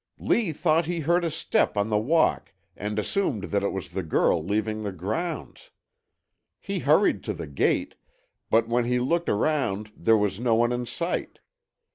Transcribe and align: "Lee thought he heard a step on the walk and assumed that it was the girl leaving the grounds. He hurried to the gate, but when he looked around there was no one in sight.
"Lee 0.17 0.51
thought 0.51 0.87
he 0.87 1.01
heard 1.01 1.23
a 1.23 1.29
step 1.29 1.77
on 1.77 1.89
the 1.89 1.99
walk 1.99 2.55
and 2.75 2.97
assumed 2.97 3.43
that 3.53 3.61
it 3.61 3.71
was 3.71 3.89
the 3.89 4.01
girl 4.01 4.43
leaving 4.43 4.81
the 4.81 4.91
grounds. 4.91 5.69
He 6.59 6.79
hurried 6.79 7.23
to 7.25 7.35
the 7.35 7.45
gate, 7.45 7.93
but 8.49 8.67
when 8.67 8.85
he 8.85 8.97
looked 8.99 9.29
around 9.29 9.91
there 9.95 10.17
was 10.17 10.39
no 10.39 10.55
one 10.55 10.71
in 10.71 10.87
sight. 10.87 11.37